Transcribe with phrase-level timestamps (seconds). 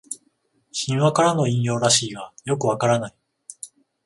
[0.73, 3.15] 神話からの引用らしいがよくわからない